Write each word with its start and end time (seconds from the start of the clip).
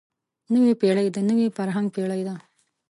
نوې 0.53 0.73
پېړۍ 0.81 1.07
د 1.11 1.17
نوي 1.29 1.47
فرهنګ 1.57 1.87
پېړۍ 1.95 2.21
ده. 2.27 2.35